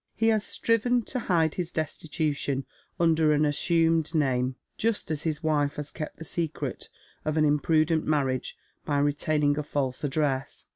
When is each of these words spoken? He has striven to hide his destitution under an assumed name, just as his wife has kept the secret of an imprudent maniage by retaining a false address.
He 0.15 0.29
has 0.29 0.43
striven 0.43 1.03
to 1.03 1.19
hide 1.19 1.53
his 1.53 1.71
destitution 1.71 2.65
under 2.99 3.33
an 3.33 3.45
assumed 3.45 4.15
name, 4.15 4.55
just 4.75 5.11
as 5.11 5.21
his 5.21 5.43
wife 5.43 5.75
has 5.75 5.91
kept 5.91 6.17
the 6.17 6.25
secret 6.25 6.89
of 7.23 7.37
an 7.37 7.45
imprudent 7.45 8.03
maniage 8.03 8.55
by 8.83 8.97
retaining 8.97 9.59
a 9.59 9.61
false 9.61 10.03
address. 10.03 10.65